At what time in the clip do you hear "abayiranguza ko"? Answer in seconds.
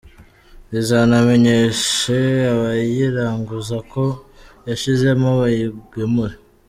2.53-4.03